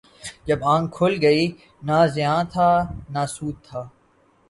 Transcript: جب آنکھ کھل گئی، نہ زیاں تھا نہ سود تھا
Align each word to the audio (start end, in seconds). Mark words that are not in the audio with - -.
جب 0.47 0.59
آنکھ 0.73 0.91
کھل 0.95 1.13
گئی، 1.21 1.43
نہ 1.87 1.97
زیاں 2.13 2.41
تھا 2.53 2.69
نہ 3.13 3.23
سود 3.33 3.55
تھا 3.67 3.81